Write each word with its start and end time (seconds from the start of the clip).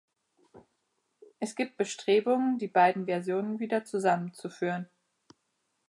Es 1.39 1.53
gibt 1.55 1.77
Bestrebungen, 1.77 2.57
die 2.57 2.67
beiden 2.67 3.05
Versionen 3.05 3.59
wieder 3.59 3.85
zusammenzuführen. 3.85 4.89